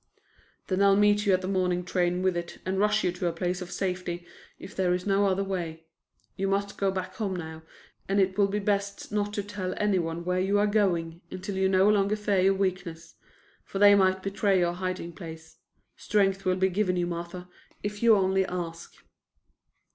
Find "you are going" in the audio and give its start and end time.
10.39-11.21